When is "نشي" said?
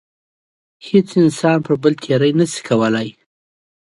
2.39-2.61